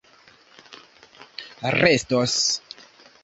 [1.75, 2.33] restos